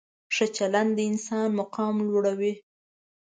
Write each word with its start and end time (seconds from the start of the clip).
ښه 0.35 0.45
چلند 0.57 0.91
د 0.95 0.99
انسان 1.09 1.47
مقام 1.59 1.95
لوړوي. 2.07 2.53